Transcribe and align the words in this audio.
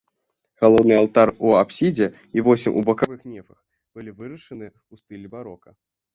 Галоўны 0.63 0.93
алтар 1.01 1.31
у 1.49 1.53
апсідзе 1.63 2.07
і 2.39 2.45
восем 2.47 2.71
у 2.81 2.83
бакавых 2.89 3.21
нефах 3.35 3.59
былі 4.01 4.11
вырашаны 4.19 4.65
ў 4.91 4.93
стылі 5.05 5.27
барока. 5.37 5.69